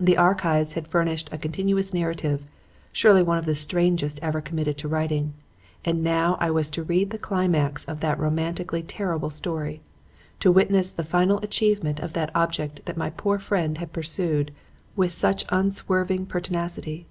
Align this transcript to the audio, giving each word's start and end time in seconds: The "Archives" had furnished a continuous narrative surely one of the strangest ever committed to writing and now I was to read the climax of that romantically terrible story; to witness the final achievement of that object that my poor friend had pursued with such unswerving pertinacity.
The 0.00 0.16
"Archives" 0.16 0.72
had 0.72 0.88
furnished 0.88 1.28
a 1.30 1.36
continuous 1.36 1.92
narrative 1.92 2.40
surely 2.90 3.22
one 3.22 3.36
of 3.36 3.44
the 3.44 3.54
strangest 3.54 4.18
ever 4.22 4.40
committed 4.40 4.78
to 4.78 4.88
writing 4.88 5.34
and 5.84 6.02
now 6.02 6.38
I 6.40 6.50
was 6.50 6.70
to 6.70 6.82
read 6.82 7.10
the 7.10 7.18
climax 7.18 7.84
of 7.84 8.00
that 8.00 8.18
romantically 8.18 8.82
terrible 8.82 9.28
story; 9.28 9.82
to 10.40 10.50
witness 10.50 10.90
the 10.90 11.04
final 11.04 11.36
achievement 11.40 12.00
of 12.00 12.14
that 12.14 12.30
object 12.34 12.80
that 12.86 12.96
my 12.96 13.10
poor 13.10 13.38
friend 13.38 13.76
had 13.76 13.92
pursued 13.92 14.52
with 14.96 15.12
such 15.12 15.44
unswerving 15.50 16.24
pertinacity. 16.24 17.04